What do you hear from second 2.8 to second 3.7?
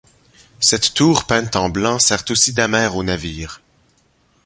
aux navires.